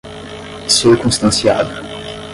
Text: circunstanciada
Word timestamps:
circunstanciada 0.67 1.69